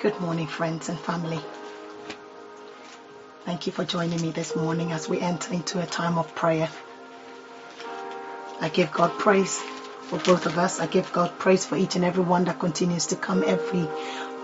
[0.00, 1.40] Good morning, friends and family.
[3.44, 6.68] Thank you for joining me this morning as we enter into a time of prayer.
[8.60, 9.58] I give God praise
[10.02, 10.78] for both of us.
[10.78, 13.88] I give God praise for each and every one that continues to come every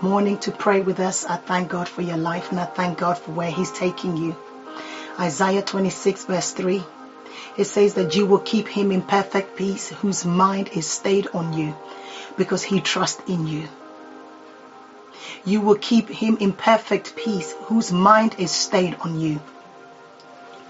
[0.01, 1.23] morning to pray with us.
[1.23, 4.35] I thank God for your life and I thank God for where He's taking you.
[5.17, 6.83] Isaiah 26, verse 3.
[7.57, 11.53] It says that you will keep him in perfect peace whose mind is stayed on
[11.53, 11.73] you
[12.35, 13.69] because he trusts in you.
[15.45, 19.39] You will keep him in perfect peace whose mind is stayed on you.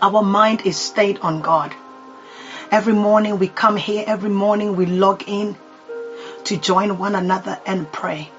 [0.02, 1.74] Our mind is stayed on God.
[2.72, 5.56] Every morning we come here, every morning we log in
[6.46, 8.30] to join one another and pray.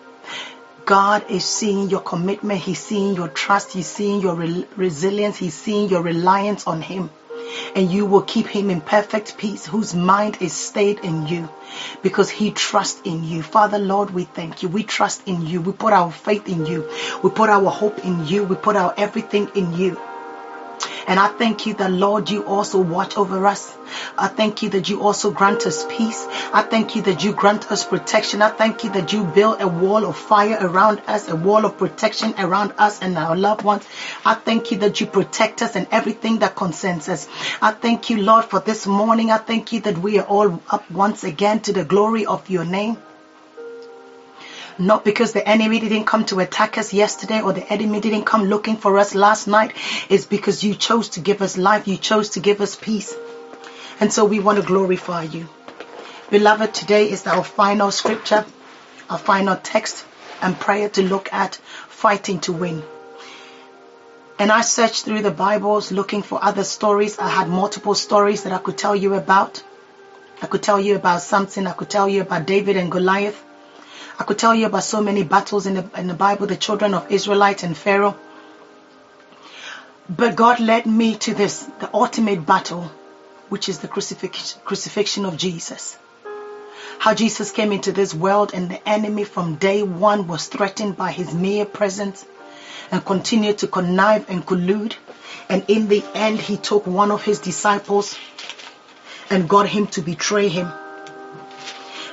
[0.85, 2.61] God is seeing your commitment.
[2.61, 3.73] He's seeing your trust.
[3.73, 5.37] He's seeing your re- resilience.
[5.37, 7.11] He's seeing your reliance on Him.
[7.75, 11.49] And you will keep Him in perfect peace, whose mind is stayed in you
[12.03, 13.43] because He trusts in you.
[13.43, 14.69] Father, Lord, we thank you.
[14.69, 15.61] We trust in you.
[15.61, 16.91] We put our faith in you.
[17.23, 18.45] We put our hope in you.
[18.45, 20.01] We put our everything in you.
[21.07, 23.77] And I thank you that, Lord, you also watch over us.
[24.19, 26.27] I thank you that you also grant us peace.
[26.53, 28.43] I thank you that you grant us protection.
[28.43, 31.79] I thank you that you build a wall of fire around us, a wall of
[31.79, 33.87] protection around us and our loved ones.
[34.25, 37.29] I thank you that you protect us and everything that concerns us.
[37.63, 39.31] I thank you, Lord, for this morning.
[39.31, 42.65] I thank you that we are all up once again to the glory of your
[42.65, 42.99] name.
[44.79, 48.45] Not because the enemy didn't come to attack us yesterday or the enemy didn't come
[48.45, 49.73] looking for us last night.
[50.11, 51.89] It's because you chose to give us life.
[51.89, 53.15] You chose to give us peace.
[54.01, 55.49] And so we want to glorify you.
[56.29, 58.45] Beloved, today is our final scripture,
[59.09, 60.05] our final text
[60.43, 61.55] and prayer to look at
[61.89, 62.83] fighting to win.
[64.39, 67.19] And I searched through the Bibles looking for other stories.
[67.19, 69.63] I had multiple stories that I could tell you about.
[70.43, 71.67] I could tell you about Samson.
[71.67, 73.46] I could tell you about David and Goliath.
[74.19, 76.95] I could tell you about so many battles in the, in the Bible, the children
[76.95, 78.17] of Israelite and Pharaoh.
[80.09, 82.91] But God led me to this, the ultimate battle,
[83.51, 85.99] which is the crucifixion, crucifixion of Jesus.
[86.99, 91.11] How Jesus came into this world and the enemy from day one was threatened by
[91.11, 92.25] his mere presence
[92.91, 94.95] and continued to connive and collude.
[95.51, 98.17] And in the end, he took one of his disciples
[99.29, 100.73] and got him to betray him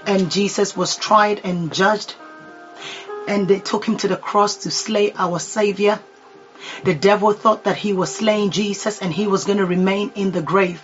[0.05, 2.15] and Jesus was tried and judged.
[3.27, 5.99] And they took him to the cross to slay our savior.
[6.83, 10.31] The devil thought that he was slaying Jesus and he was going to remain in
[10.31, 10.81] the grave.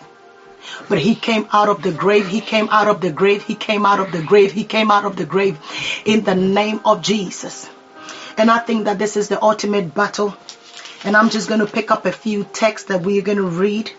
[0.87, 3.85] But he came out of the grave he came out of the grave he came
[3.85, 5.57] out of the grave he came out of the grave
[6.05, 7.69] in the name of Jesus.
[8.37, 10.35] And I think that this is the ultimate battle.
[11.03, 13.91] And I'm just going to pick up a few texts that we're going to read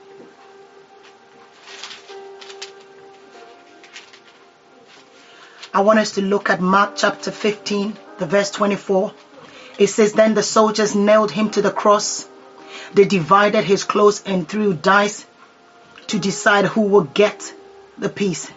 [5.73, 9.13] I want us to look at Mark chapter 15, the verse 24.
[9.79, 12.27] It says, Then the soldiers nailed him to the cross.
[12.93, 15.25] They divided his clothes and threw dice
[16.09, 17.55] to decide who would get
[17.97, 18.51] the piece.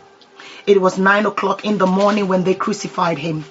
[0.66, 3.46] It was nine o'clock in the morning when they crucified him.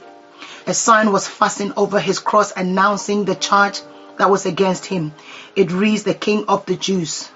[0.67, 3.81] A sign was fastened over his cross announcing the charge
[4.19, 5.15] that was against him.
[5.55, 7.31] It reads, The King of the Jews.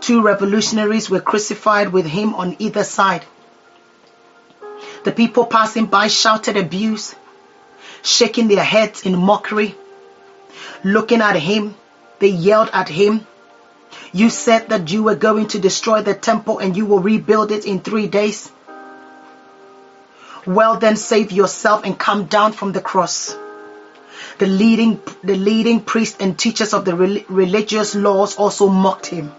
[0.00, 3.24] Two revolutionaries were crucified with him on either side.
[5.06, 7.14] The people passing by shouted abuse,
[8.02, 9.76] shaking their heads in mockery.
[10.82, 11.76] Looking at him,
[12.18, 13.24] they yelled at him.
[14.12, 17.66] You said that you were going to destroy the temple and you will rebuild it
[17.66, 18.50] in three days.
[20.44, 23.36] Well, then save yourself and come down from the cross.
[24.38, 29.30] The leading, the leading priests and teachers of the religious laws also mocked him.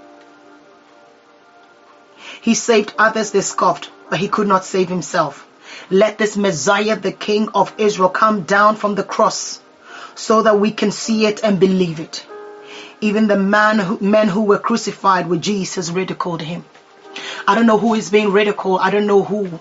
[2.39, 5.44] He saved others, they scoffed, but he could not save himself.
[5.89, 9.59] Let this Messiah, the King of Israel, come down from the cross
[10.15, 12.25] so that we can see it and believe it.
[13.01, 16.66] Even the man who, men who were crucified with Jesus ridiculed him.
[17.47, 18.79] I don't know who is being ridiculed.
[18.81, 19.59] I don't know who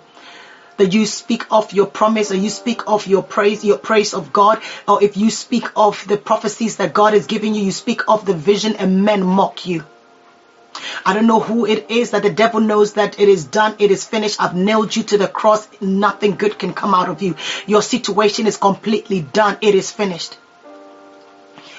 [0.76, 4.32] that you speak of your promise or you speak of your praise, your praise of
[4.32, 8.02] God, or if you speak of the prophecies that God is giving you, you speak
[8.08, 9.84] of the vision and men mock you.
[11.04, 13.90] I don't know who it is that the devil knows that it is done, it
[13.90, 14.40] is finished.
[14.40, 15.68] I've nailed you to the cross.
[15.80, 17.36] Nothing good can come out of you.
[17.66, 20.34] Your situation is completely done, it is finished.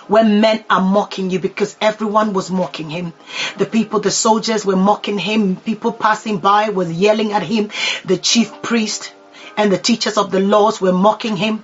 [0.08, 3.14] When men are mocking you because everyone was mocking him.
[3.58, 5.58] The people, the soldiers were mocking him.
[5.58, 7.72] People passing by was yelling at him.
[8.06, 9.12] The chief priest
[9.58, 11.64] and the teachers of the laws were mocking him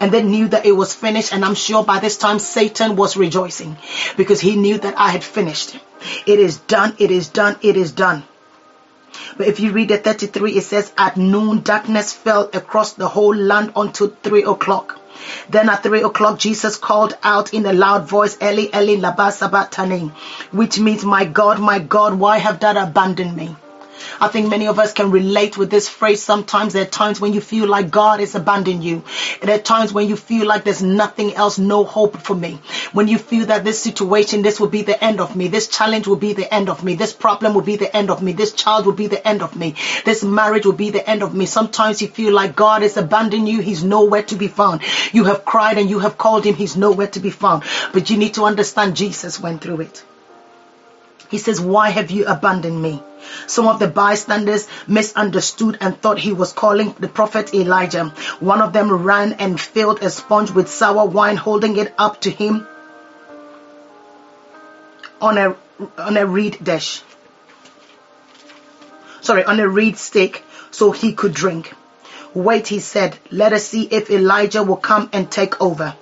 [0.00, 1.32] and they knew that it was finished.
[1.32, 3.76] And I'm sure by this time Satan was rejoicing
[4.16, 5.78] because he knew that I had finished.
[6.26, 8.24] It is done, it is done, it is done.
[9.36, 13.34] But if you read the 33, it says, At noon, darkness fell across the whole
[13.34, 14.98] land until 3 o'clock.
[15.48, 20.10] Then at three o'clock, Jesus called out in a loud voice, Eli, Eli, sabachthani,
[20.50, 23.56] which means, My God, my God, why have thou abandoned me?
[24.20, 26.22] I think many of us can relate with this phrase.
[26.22, 29.02] Sometimes there are times when you feel like God has abandoned you.
[29.40, 32.60] There are times when you feel like there's nothing else, no hope for me.
[32.92, 35.48] When you feel that this situation, this will be the end of me.
[35.48, 36.94] This challenge will be the end of me.
[36.94, 38.32] This problem will be the end of me.
[38.32, 39.74] This child will be the end of me.
[40.04, 41.46] This marriage will be the end of me.
[41.46, 43.60] Sometimes you feel like God has abandoned you.
[43.60, 44.82] He's nowhere to be found.
[45.12, 46.54] You have cried and you have called him.
[46.54, 47.64] He's nowhere to be found.
[47.92, 50.04] But you need to understand Jesus went through it.
[51.32, 53.02] He says, Why have you abandoned me?
[53.46, 58.12] Some of the bystanders misunderstood and thought he was calling the prophet Elijah.
[58.40, 62.30] One of them ran and filled a sponge with sour wine, holding it up to
[62.30, 62.66] him
[65.22, 65.56] on a
[65.96, 67.02] on a reed dish.
[69.22, 71.72] Sorry, on a reed stick, so he could drink.
[72.34, 75.94] Wait, he said, let us see if Elijah will come and take over.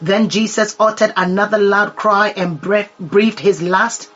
[0.00, 4.08] Then Jesus uttered another loud cry and breathed his last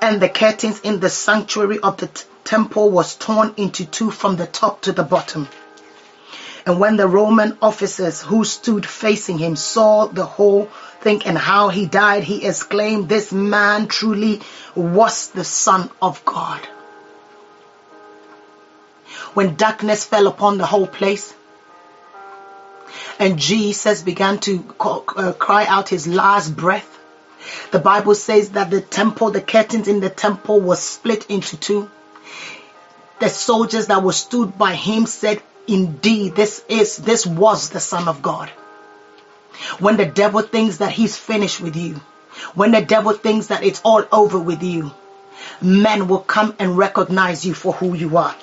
[0.00, 4.36] and the curtains in the sanctuary of the t- temple was torn into two from
[4.36, 5.48] the top to the bottom.
[6.66, 10.66] And when the Roman officers who stood facing him saw the whole
[11.00, 14.40] thing and how he died, he exclaimed, This man truly
[14.74, 16.60] was the Son of God.
[19.34, 21.34] When darkness fell upon the whole place,
[23.18, 26.98] and Jesus began to call, uh, cry out his last breath,
[27.70, 31.90] the Bible says that the temple, the curtains in the temple was split into two.
[33.20, 38.08] The soldiers that were stood by him said, indeed, this is, this was the son
[38.08, 38.48] of God.
[39.78, 42.00] When the devil thinks that he's finished with you,
[42.54, 44.92] when the devil thinks that it's all over with you,
[45.60, 48.34] men will come and recognize you for who you are.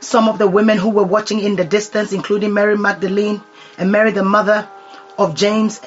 [0.00, 3.42] Some of the women who were watching in the distance, including Mary Magdalene
[3.76, 4.68] and Mary, the mother
[5.18, 5.80] of James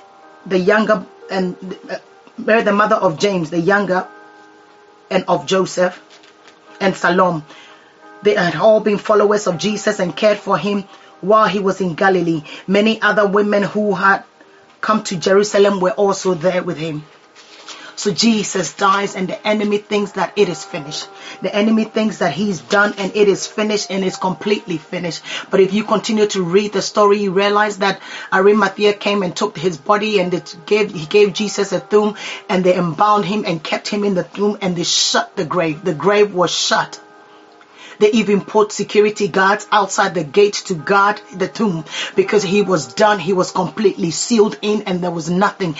[0.45, 1.55] the younger and
[1.89, 1.97] uh,
[2.37, 4.07] Mary, the mother of James, the younger,
[5.09, 6.01] and of Joseph
[6.79, 7.43] and Salome.
[8.21, 10.83] They had all been followers of Jesus and cared for him
[11.21, 12.43] while he was in Galilee.
[12.67, 14.23] Many other women who had
[14.81, 17.03] come to Jerusalem were also there with him.
[17.99, 21.09] So Jesus dies and the enemy thinks that it is finished.
[21.41, 25.21] The enemy thinks that he's done and it is finished and it's completely finished.
[25.49, 27.99] But if you continue to read the story, you realize that
[28.31, 30.31] Arimathea came and took his body and
[30.65, 32.15] gave, he gave Jesus a tomb
[32.47, 35.83] and they embalmed him and kept him in the tomb and they shut the grave.
[35.83, 37.01] The grave was shut.
[37.99, 41.83] They even put security guards outside the gate to guard the tomb
[42.15, 43.19] because he was done.
[43.19, 45.75] He was completely sealed in and there was nothing.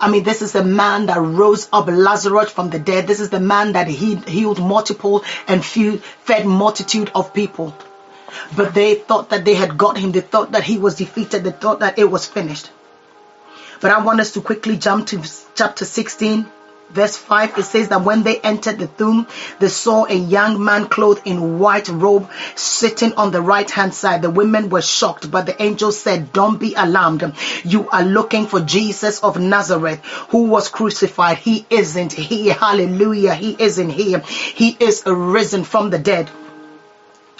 [0.00, 3.08] I mean, this is the man that rose up Lazarus from the dead.
[3.08, 7.76] This is the man that he healed multiple and fed multitude of people.
[8.56, 10.12] But they thought that they had got him.
[10.12, 11.42] They thought that he was defeated.
[11.42, 12.70] They thought that it was finished.
[13.80, 15.22] But I want us to quickly jump to
[15.54, 16.46] chapter 16
[16.94, 19.26] verse 5 it says that when they entered the tomb
[19.58, 24.22] they saw a young man clothed in white robe sitting on the right hand side.
[24.22, 27.34] The women were shocked but the angel said don't be alarmed.
[27.64, 30.00] You are looking for jesus of nazareth
[30.30, 31.38] who was crucified.
[31.38, 32.54] He isn't here.
[32.54, 33.34] Hallelujah.
[33.34, 34.20] He isn't here.
[34.20, 36.30] He is risen from the dead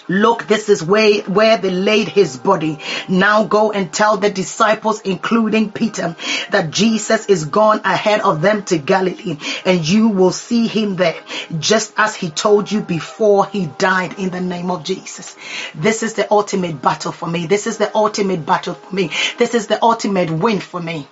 [0.08, 2.78] Look, this is where, where they laid his body.
[3.08, 6.16] Now go and tell the disciples, including Peter,
[6.50, 11.20] that Jesus is gone ahead of them to Galilee and you will see him there,
[11.58, 15.36] just as he told you before he died in the name of Jesus.
[15.74, 17.46] This is the ultimate battle for me.
[17.46, 19.10] This is the ultimate battle for me.
[19.38, 21.08] This is the ultimate win for me.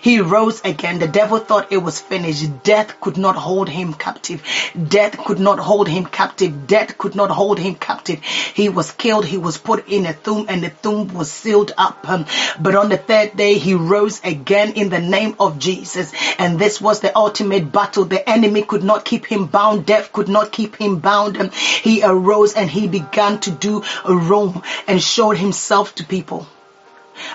[0.00, 0.98] He rose again.
[0.98, 2.62] The devil thought it was finished.
[2.62, 4.42] Death could not hold him captive.
[4.88, 6.66] Death could not hold him captive.
[6.66, 8.22] Death could not hold him captive.
[8.22, 9.24] He was killed.
[9.24, 12.08] He was put in a tomb and the tomb was sealed up.
[12.08, 12.26] Um,
[12.60, 16.12] but on the third day, he rose again in the name of Jesus.
[16.38, 18.04] And this was the ultimate battle.
[18.04, 19.86] The enemy could not keep him bound.
[19.86, 21.38] Death could not keep him bound.
[21.38, 26.46] Um, he arose and he began to do roam and showed himself to people.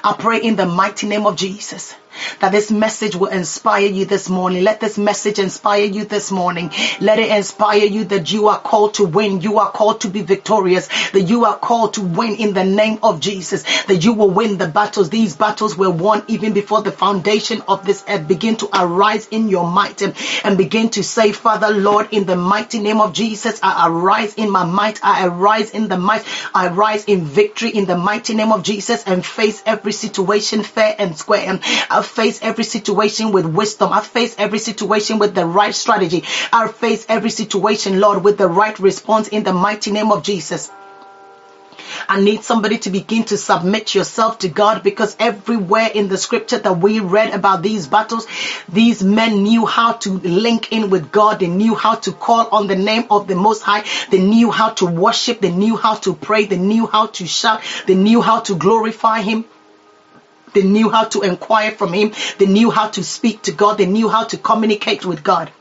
[0.03, 1.95] I pray in the mighty name of Jesus
[2.39, 4.63] that this message will inspire you this morning.
[4.63, 6.71] Let this message inspire you this morning.
[6.99, 9.41] Let it inspire you that you are called to win.
[9.41, 10.87] You are called to be victorious.
[11.11, 13.63] That you are called to win in the name of Jesus.
[13.83, 15.09] That you will win the battles.
[15.09, 18.27] These battles were won even before the foundation of this earth.
[18.27, 22.35] Begin to arise in your might and, and begin to say, Father, Lord, in the
[22.35, 25.03] mighty name of Jesus, I arise in my might.
[25.03, 26.25] I arise in the might.
[26.53, 30.95] I rise in victory in the mighty name of Jesus and face every situation fair
[30.97, 31.59] and square.
[31.89, 33.91] I face every situation with wisdom.
[33.91, 36.23] I face every situation with the right strategy.
[36.51, 40.71] I face every situation, Lord, with the right response in the mighty name of Jesus.
[42.07, 46.57] I need somebody to begin to submit yourself to God because everywhere in the scripture
[46.59, 48.27] that we read about these battles,
[48.69, 51.39] these men knew how to link in with God.
[51.39, 53.83] They knew how to call on the name of the Most High.
[54.09, 55.41] They knew how to worship.
[55.41, 56.45] They knew how to pray.
[56.45, 57.61] They knew how to shout.
[57.87, 59.45] They knew how to glorify Him.
[60.53, 62.13] They knew how to inquire from Him.
[62.39, 63.77] They knew how to speak to God.
[63.77, 65.51] They knew how to communicate with God.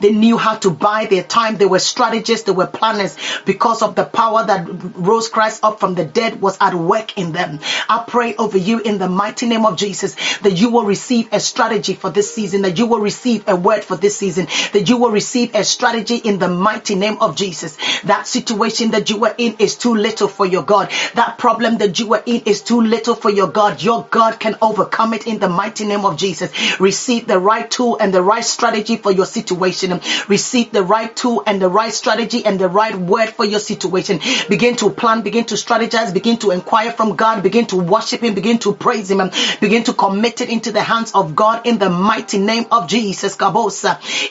[0.00, 1.56] They knew how to buy their time.
[1.56, 2.46] They were strategists.
[2.46, 6.56] They were planners because of the power that rose Christ up from the dead was
[6.60, 7.60] at work in them.
[7.88, 11.40] I pray over you in the mighty name of Jesus that you will receive a
[11.40, 14.96] strategy for this season, that you will receive a word for this season, that you
[14.96, 17.76] will receive a strategy in the mighty name of Jesus.
[18.02, 20.90] That situation that you were in is too little for your God.
[21.14, 23.82] That problem that you were in is too little for your God.
[23.82, 26.80] Your God can overcome it in the mighty name of Jesus.
[26.80, 30.00] Receive the right tool and the right strategy for your situation situation.
[30.28, 34.20] Receive the right tool and the right strategy and the right word for your situation.
[34.48, 38.34] Begin to plan, begin to strategize, begin to inquire from God, begin to worship Him,
[38.34, 41.90] begin to praise Him, begin to commit it into the hands of God in the
[41.90, 43.36] mighty name of Jesus.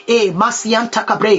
[0.08, 0.32] Eh,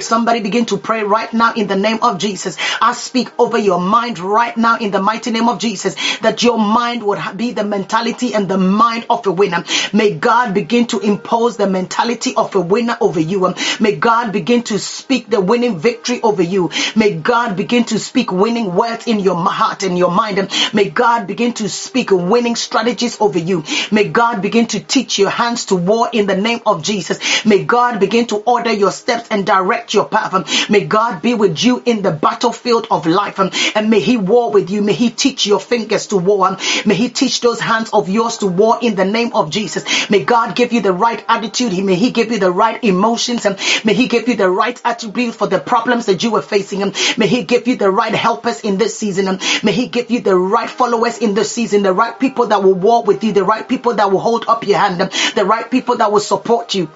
[0.01, 2.57] Somebody begin to pray right now in the name of Jesus.
[2.81, 6.57] I speak over your mind right now in the mighty name of Jesus that your
[6.57, 9.63] mind would be the mentality and the mind of a winner.
[9.93, 13.53] May God begin to impose the mentality of a winner over you.
[13.83, 16.69] May God begin to speak the winning victory over you.
[16.95, 20.49] May God begin to speak winning words in your heart and your mind.
[20.73, 23.65] May God begin to speak winning strategies over you.
[23.91, 27.45] May God begin to teach your hands to war in the name of Jesus.
[27.45, 30.69] May God begin to order your steps and direct your path.
[30.69, 33.37] May God be with you in the battlefield of life.
[33.75, 34.81] And may He war with you.
[34.81, 36.57] May He teach your fingers to war.
[36.85, 40.09] May He teach those hands of yours to war in the name of Jesus.
[40.09, 41.77] May God give you the right attitude.
[41.83, 43.45] May He give you the right emotions.
[43.83, 46.93] May He give you the right attribute for the problems that you are facing.
[47.17, 49.39] May He give you the right helpers in this season.
[49.63, 52.73] May He give you the right followers in this season, the right people that will
[52.73, 54.99] walk with you, the right people that will hold up your hand,
[55.35, 56.89] the right people that will support you.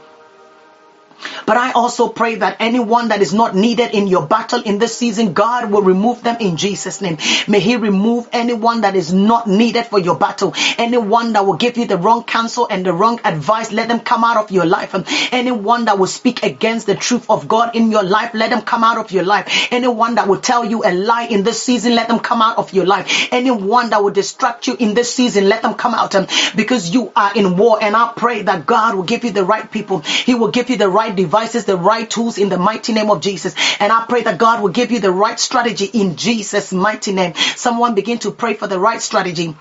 [1.48, 4.98] But I also pray that anyone that is not needed in your battle in this
[4.98, 7.18] season, God will remove them in Jesus' name.
[7.48, 10.54] May He remove anyone that is not needed for your battle.
[10.78, 14.26] Anyone that will give you the wrong counsel and the wrong advice, let them come
[14.26, 14.94] out of your life.
[15.32, 18.84] Anyone that will speak against the truth of God in your life, let them come
[18.84, 19.70] out of your life.
[19.72, 22.74] Anyone that will tell you a lie in this season, let them come out of
[22.74, 23.30] your life.
[23.32, 26.28] Anyone that will distract you in this season, let them come out um,
[26.58, 27.78] because you are in war.
[27.82, 30.00] And I pray that God will give you the right people.
[30.00, 33.12] He will give you the right right devices, the right tools in the mighty name
[33.12, 33.54] of Jesus.
[33.80, 37.36] And I pray that God will give you the right strategy in Jesus' mighty name.
[37.56, 39.56] Someone begin to pray for the right strategy.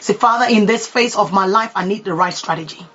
[0.00, 2.86] Say, Father, in this phase of my life, I need the right strategy.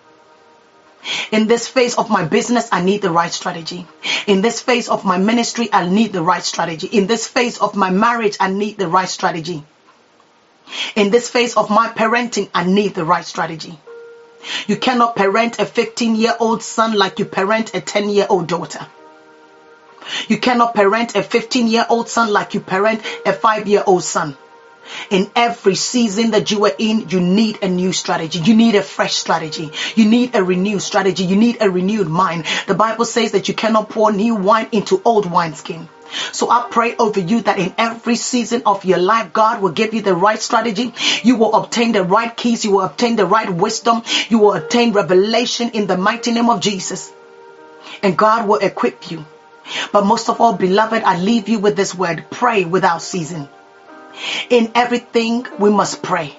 [1.32, 3.86] In this phase of my business, I need the right strategy.
[4.28, 6.88] In this phase of my ministry, I need the right strategy.
[6.88, 9.64] In this phase of my marriage, I need the right strategy.
[10.96, 13.78] In this phase of my parenting, I need the right strategy.
[14.68, 18.48] You cannot parent a 15 year old son like you parent a 10 year old
[18.48, 18.86] daughter.
[20.28, 24.04] You cannot parent a 15 year old son like you parent a 5 year old
[24.04, 24.38] son.
[25.10, 28.40] In every season that you are in, you need a new strategy.
[28.40, 29.72] You need a fresh strategy.
[29.96, 31.24] You need a renewed strategy.
[31.24, 32.46] You need a renewed mind.
[32.68, 35.90] The Bible says that you cannot pour new wine into old wineskin.
[36.32, 39.94] So I pray over you that in every season of your life, God will give
[39.94, 40.94] you the right strategy.
[41.24, 42.64] You will obtain the right keys.
[42.66, 44.04] You will obtain the right wisdom.
[44.30, 47.12] You will obtain revelation in the mighty name of Jesus.
[48.04, 49.26] And God will equip you.
[49.92, 53.50] But most of all, beloved, I leave you with this word pray without ceasing.
[54.50, 56.36] In everything, we must pray.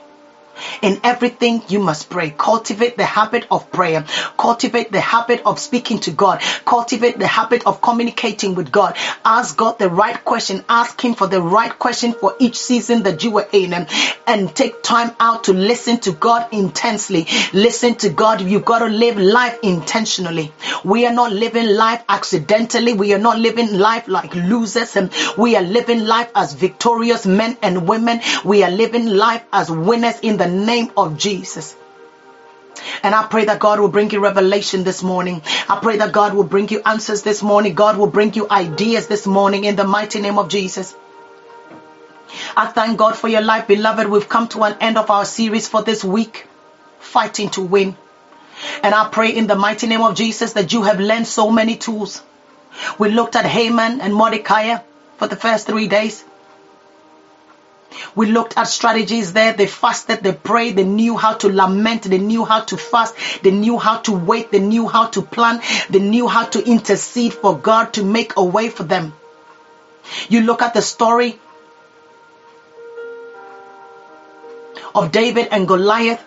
[0.82, 2.30] In everything, you must pray.
[2.30, 4.04] Cultivate the habit of prayer.
[4.36, 6.40] Cultivate the habit of speaking to God.
[6.64, 8.96] Cultivate the habit of communicating with God.
[9.24, 10.64] Ask God the right question.
[10.68, 13.86] Ask Him for the right question for each season that you are in.
[14.26, 17.26] And take time out to listen to God intensely.
[17.52, 18.40] Listen to God.
[18.40, 20.52] You've got to live life intentionally.
[20.84, 22.92] We are not living life accidentally.
[22.92, 24.96] We are not living life like losers.
[25.36, 28.20] We are living life as victorious men and women.
[28.44, 31.76] We are living life as winners in the name of Jesus.
[33.02, 35.42] And I pray that God will bring you revelation this morning.
[35.68, 37.74] I pray that God will bring you answers this morning.
[37.74, 40.94] God will bring you ideas this morning in the mighty name of Jesus.
[42.56, 44.08] I thank God for your life, beloved.
[44.08, 46.46] We've come to an end of our series for this week,
[47.00, 47.96] Fighting to Win.
[48.82, 51.76] And I pray in the mighty name of Jesus that you have learned so many
[51.76, 52.22] tools.
[52.98, 54.78] We looked at Haman and Mordecai
[55.16, 56.24] for the first three days.
[58.14, 59.52] We looked at strategies there.
[59.52, 63.50] They fasted, they prayed, they knew how to lament, they knew how to fast, they
[63.50, 67.56] knew how to wait, they knew how to plan, they knew how to intercede for
[67.58, 69.14] God to make a way for them.
[70.28, 71.38] You look at the story
[74.94, 76.22] of David and Goliath,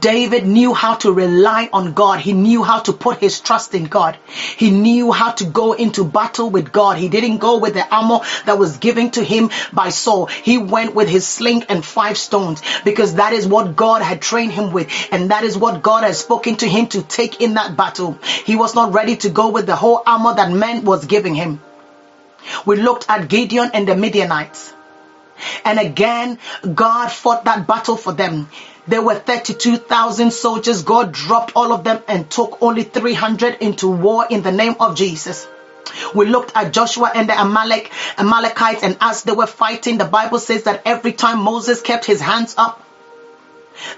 [0.00, 2.20] David knew how to rely on God.
[2.20, 4.18] He knew how to put his trust in God.
[4.56, 6.98] He knew how to go into battle with God.
[6.98, 10.26] He didn't go with the armor that was given to him by Saul.
[10.26, 14.52] He went with his sling and five stones because that is what God had trained
[14.52, 14.90] him with.
[15.12, 18.18] And that is what God has spoken to him to take in that battle.
[18.44, 21.60] He was not ready to go with the whole armor that man was giving him.
[22.66, 24.72] We looked at Gideon and the Midianites.
[25.64, 26.38] And again,
[26.74, 28.48] God fought that battle for them.
[28.86, 30.82] There were 32,000 soldiers.
[30.82, 34.96] God dropped all of them and took only 300 into war in the name of
[34.96, 35.46] Jesus.
[36.14, 40.38] We looked at Joshua and the Amalek, Amalekites, and as they were fighting, the Bible
[40.38, 42.84] says that every time Moses kept his hands up,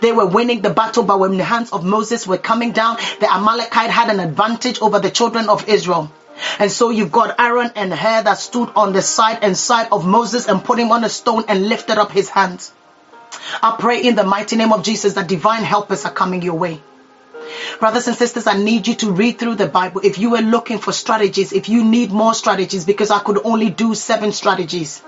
[0.01, 3.33] they were winning the battle, but when the hands of Moses were coming down, the
[3.33, 6.11] Amalekite had an advantage over the children of Israel.
[6.59, 10.07] And so you've got Aaron and Hur that stood on the side and side of
[10.07, 12.73] Moses and put him on a stone and lifted up his hands.
[13.63, 16.81] I pray in the mighty name of Jesus that divine helpers are coming your way.
[17.81, 20.01] Brothers and sisters, I need you to read through the Bible.
[20.05, 23.71] If you are looking for strategies, if you need more strategies, because I could only
[23.71, 25.03] do seven strategies.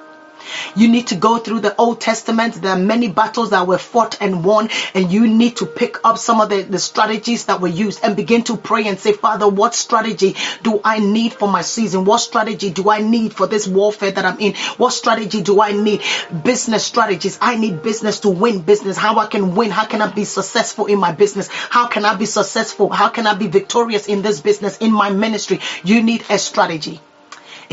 [0.77, 2.55] You need to go through the Old Testament.
[2.55, 6.19] There are many battles that were fought and won, and you need to pick up
[6.19, 9.49] some of the, the strategies that were used and begin to pray and say, Father,
[9.49, 12.05] what strategy do I need for my season?
[12.05, 14.55] What strategy do I need for this warfare that I'm in?
[14.77, 16.03] What strategy do I need?
[16.45, 17.39] Business strategies.
[17.41, 18.97] I need business to win business.
[18.97, 19.71] How I can win?
[19.71, 21.49] How can I be successful in my business?
[21.49, 22.89] How can I be successful?
[22.91, 25.61] How can I be victorious in this business, in my ministry?
[25.85, 27.01] You need a strategy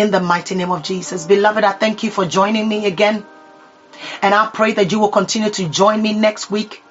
[0.02, 1.26] in the mighty name of Jesus.
[1.26, 3.26] Beloved, I thank you for joining me again.
[4.22, 6.84] And I pray that you will continue to join me next week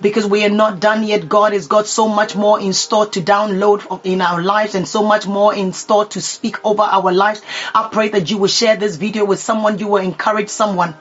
[0.00, 1.28] because we are not done yet.
[1.28, 5.02] God has got so much more in store to download in our lives and so
[5.02, 7.40] much more in store to speak over our lives.
[7.74, 10.94] I pray that you will share this video with someone, you will encourage someone.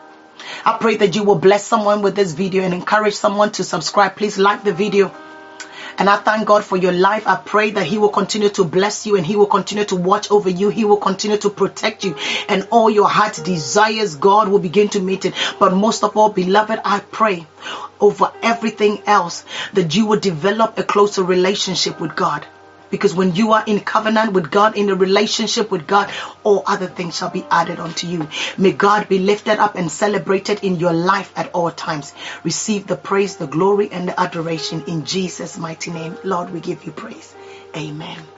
[0.65, 4.15] I pray that you will bless someone with this video and encourage someone to subscribe.
[4.15, 5.13] Please like the video
[6.01, 7.27] and I thank God for your life.
[7.27, 10.31] I pray that He will continue to bless you and He will continue to watch
[10.31, 10.69] over you.
[10.69, 12.15] He will continue to protect you
[12.49, 15.35] and all your heart desires, God will begin to meet it.
[15.59, 17.45] But most of all, beloved, I pray
[17.99, 22.47] over everything else that you will develop a closer relationship with God.
[22.91, 26.11] Because when you are in covenant with God, in a relationship with God,
[26.43, 28.27] all other things shall be added unto you.
[28.57, 32.13] May God be lifted up and celebrated in your life at all times.
[32.43, 36.17] Receive the praise, the glory, and the adoration in Jesus' mighty name.
[36.23, 37.33] Lord, we give you praise.
[37.75, 38.21] Amen.